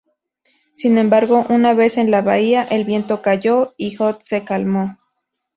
Sin 0.73 0.97
embargo, 0.97 1.45
una 1.49 1.75
vez 1.75 1.99
en 1.99 2.09
la 2.09 2.21
bahía, 2.23 2.63
el 2.63 2.85
viento 2.85 3.21
cayó 3.21 3.75
y 3.77 3.95
Hood 3.95 4.15
se 4.23 4.43
calmó. 4.43 4.97